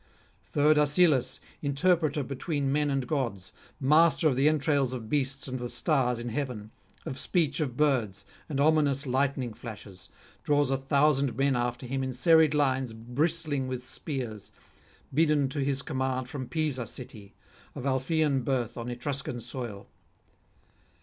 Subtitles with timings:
[0.41, 5.69] Third Asilas, interpreter between men and gods, master of the entrails of beasts and the
[5.69, 6.71] stars in heaven,
[7.05, 10.09] of speech of birds and ominous lightning flashes,
[10.43, 14.51] draws a thousand men after him in serried lines bristling with spears,
[15.13, 17.35] bidden to his command from Pisa city,
[17.75, 19.85] of Alphaean birth on Etruscan soil.